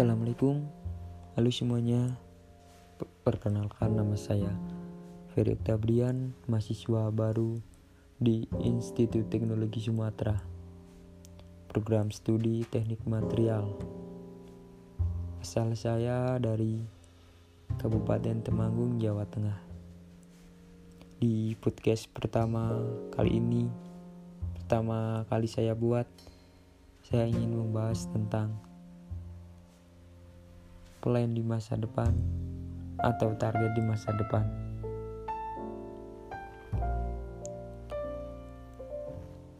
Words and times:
Assalamualaikum. 0.00 0.64
Halo 1.36 1.52
semuanya. 1.52 2.16
Perkenalkan 3.20 4.00
nama 4.00 4.16
saya 4.16 4.48
Ferry 5.28 5.52
Oktabrian 5.52 6.32
Mahasiswa 6.48 7.12
baru 7.12 7.60
di 8.16 8.48
Institut 8.64 9.28
Teknologi 9.28 9.84
Sumatera. 9.84 10.40
Program 11.68 12.08
Studi 12.08 12.64
Teknik 12.64 13.04
Material. 13.04 13.76
Asal 15.44 15.76
saya 15.76 16.40
dari 16.40 16.80
Kabupaten 17.76 18.40
Temanggung, 18.40 18.96
Jawa 18.96 19.28
Tengah. 19.28 19.60
Di 21.20 21.52
podcast 21.60 22.08
pertama 22.08 22.72
kali 23.12 23.36
ini 23.36 23.68
Pertama 24.56 25.28
kali 25.28 25.44
saya 25.44 25.76
buat 25.76 26.08
Saya 27.04 27.28
ingin 27.28 27.52
membahas 27.52 28.08
tentang 28.08 28.69
plan 31.00 31.32
di 31.32 31.40
masa 31.40 31.80
depan 31.80 32.12
atau 33.00 33.32
target 33.40 33.72
di 33.72 33.82
masa 33.82 34.12
depan. 34.12 34.44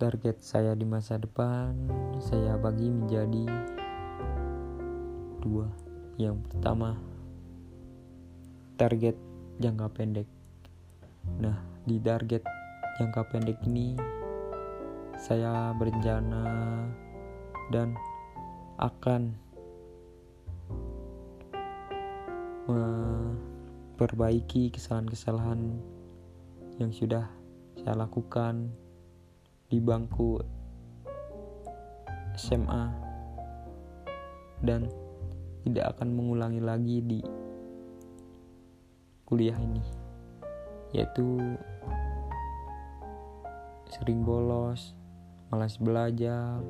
Target 0.00 0.36
saya 0.40 0.72
di 0.76 0.84
masa 0.84 1.20
depan 1.20 1.72
saya 2.20 2.56
bagi 2.60 2.88
menjadi 2.88 3.44
dua. 5.40 5.68
Yang 6.20 6.44
pertama, 6.48 7.00
target 8.76 9.16
jangka 9.60 9.88
pendek. 9.92 10.28
Nah, 11.40 11.56
di 11.88 11.96
target 12.00 12.44
jangka 13.00 13.24
pendek 13.32 13.56
ini 13.64 13.96
saya 15.20 15.72
berencana 15.76 16.44
dan 17.72 17.92
akan 18.80 19.36
memperbaiki 22.70 24.70
kesalahan-kesalahan 24.70 25.82
yang 26.78 26.94
sudah 26.94 27.26
saya 27.74 27.98
lakukan 27.98 28.70
di 29.66 29.82
bangku 29.82 30.38
SMA 32.38 32.94
dan 34.62 34.86
tidak 35.66 35.96
akan 35.96 36.14
mengulangi 36.14 36.62
lagi 36.62 36.98
di 37.02 37.20
kuliah 39.26 39.58
ini 39.58 39.82
yaitu 40.90 41.38
sering 43.90 44.22
bolos, 44.22 44.94
malas 45.50 45.78
belajar, 45.78 46.62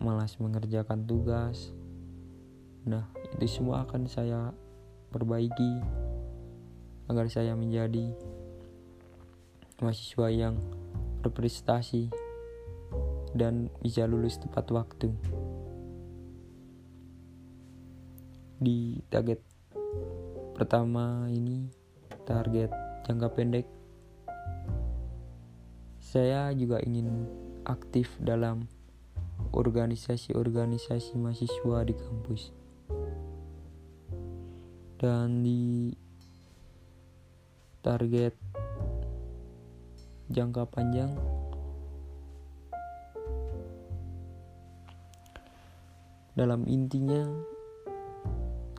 malas 0.00 0.36
mengerjakan 0.40 1.04
tugas. 1.04 1.72
Nah, 2.88 3.08
itu 3.24 3.36
semua 3.48 3.84
akan 3.84 4.08
saya 4.08 4.52
perbaiki 5.12 5.78
agar 7.12 7.28
saya 7.28 7.52
menjadi 7.52 8.16
mahasiswa 9.84 10.32
yang 10.32 10.56
berprestasi 11.20 12.08
dan 13.36 13.68
bisa 13.84 14.08
lulus 14.08 14.40
tepat 14.40 14.72
waktu. 14.72 15.12
Di 18.62 19.02
target 19.10 19.42
pertama 20.54 21.26
ini, 21.28 21.68
target 22.24 22.70
jangka 23.04 23.28
pendek, 23.34 23.66
saya 25.98 26.54
juga 26.54 26.78
ingin 26.80 27.26
aktif 27.66 28.14
dalam 28.22 28.70
organisasi-organisasi 29.50 31.18
mahasiswa 31.18 31.78
di 31.82 31.94
kampus 31.98 32.61
dan 35.02 35.42
di 35.42 35.90
target 37.82 38.38
jangka 40.30 40.62
panjang? 40.70 41.10
Dalam 46.38 46.62
intinya 46.70 47.26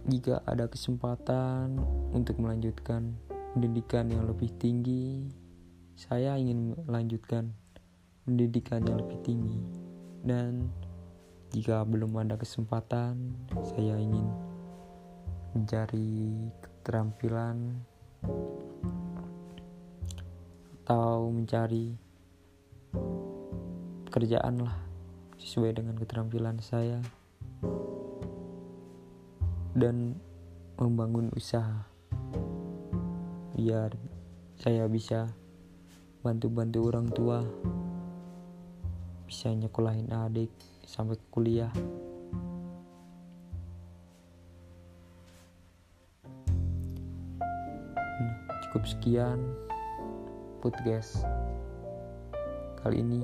jika 0.08 0.40
ada 0.48 0.72
kesempatan 0.72 1.76
untuk 2.16 2.40
melanjutkan 2.40 3.20
pendidikan 3.52 4.08
yang 4.08 4.24
lebih 4.24 4.48
tinggi 4.56 5.28
saya 5.94 6.40
ingin 6.40 6.74
melanjutkan 6.90 7.54
pendidikan 8.26 8.82
yang 8.88 8.98
lebih 9.04 9.20
tinggi. 9.22 9.60
Dan 10.24 10.72
jika 11.52 11.86
belum 11.86 12.16
ada 12.18 12.40
kesempatan 12.40 13.36
saya 13.62 14.00
ingin 14.00 14.53
mencari 15.54 16.50
keterampilan 16.62 17.58
atau 20.84 21.30
mencari 21.30 21.94
pekerjaan 24.10 24.66
lah 24.66 24.78
sesuai 25.38 25.78
dengan 25.78 25.96
keterampilan 25.98 26.58
saya 26.60 27.00
dan 29.78 30.18
membangun 30.78 31.30
usaha 31.38 31.86
biar 33.54 33.94
saya 34.58 34.90
bisa 34.90 35.30
bantu-bantu 36.26 36.80
orang 36.90 37.08
tua 37.14 37.46
bisa 39.30 39.54
nyekolahin 39.54 40.10
adik 40.14 40.50
sampai 40.86 41.18
kuliah 41.30 41.74
cukup 48.84 49.00
sekian 49.00 49.40
podcast 50.60 51.24
kali 52.84 53.00
ini. 53.00 53.24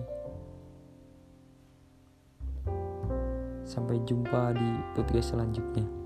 Sampai 3.67 3.99
jumpa 4.07 4.55
di 4.55 4.69
podcast 4.95 5.35
selanjutnya 5.35 5.98